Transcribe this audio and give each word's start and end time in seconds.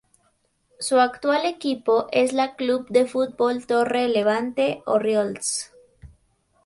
Su 0.79 0.99
actual 0.99 1.45
equipo 1.45 2.07
es 2.11 2.33
la 2.33 2.55
Club 2.55 2.87
de 2.89 3.05
Fútbol 3.05 3.67
Torre 3.67 4.07
Levante 4.07 4.81
Orriols. 4.87 5.73